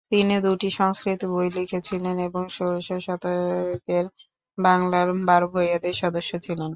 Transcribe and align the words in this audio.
তিনি 0.11 0.33
দুটি 0.45 0.67
সংস্কৃত 0.79 1.21
বই 1.33 1.47
লিখেছিলেন 1.57 2.15
এবং 2.27 2.43
ষোড়শ 2.57 2.87
শতকের 3.05 4.05
বাংলার 4.57 5.07
বারো 5.27 5.47
ভূঁইয়াদের 5.53 5.95
সদস্য 6.01 6.31
ছিলেন। 6.45 6.69